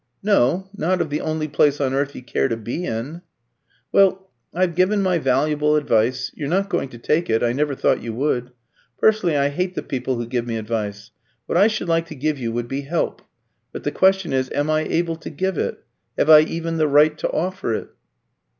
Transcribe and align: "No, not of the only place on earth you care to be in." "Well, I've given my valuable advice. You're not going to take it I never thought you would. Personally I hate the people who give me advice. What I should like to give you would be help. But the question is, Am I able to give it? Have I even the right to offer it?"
"No, 0.23 0.67
not 0.75 0.99
of 0.99 1.11
the 1.11 1.21
only 1.21 1.47
place 1.47 1.79
on 1.79 1.93
earth 1.93 2.15
you 2.15 2.23
care 2.23 2.47
to 2.47 2.57
be 2.57 2.85
in." 2.85 3.21
"Well, 3.91 4.31
I've 4.51 4.73
given 4.73 5.03
my 5.03 5.19
valuable 5.19 5.75
advice. 5.75 6.31
You're 6.33 6.49
not 6.49 6.69
going 6.69 6.89
to 6.89 6.97
take 6.97 7.29
it 7.29 7.43
I 7.43 7.53
never 7.53 7.75
thought 7.75 8.01
you 8.01 8.11
would. 8.15 8.49
Personally 8.97 9.37
I 9.37 9.49
hate 9.49 9.75
the 9.75 9.83
people 9.83 10.15
who 10.15 10.25
give 10.25 10.47
me 10.47 10.57
advice. 10.57 11.11
What 11.45 11.55
I 11.59 11.67
should 11.67 11.87
like 11.87 12.07
to 12.07 12.15
give 12.15 12.39
you 12.39 12.51
would 12.51 12.67
be 12.67 12.81
help. 12.81 13.21
But 13.71 13.83
the 13.83 13.91
question 13.91 14.33
is, 14.33 14.49
Am 14.55 14.71
I 14.71 14.85
able 14.85 15.17
to 15.17 15.29
give 15.29 15.55
it? 15.59 15.83
Have 16.17 16.31
I 16.31 16.39
even 16.39 16.77
the 16.77 16.87
right 16.87 17.15
to 17.19 17.29
offer 17.31 17.75
it?" 17.75 17.89